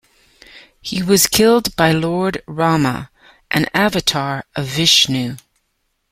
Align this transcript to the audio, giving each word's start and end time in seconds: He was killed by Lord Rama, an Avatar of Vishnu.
He 0.81 1.03
was 1.03 1.27
killed 1.27 1.75
by 1.75 1.91
Lord 1.91 2.41
Rama, 2.47 3.11
an 3.51 3.67
Avatar 3.75 4.45
of 4.55 4.65
Vishnu. 4.65 5.37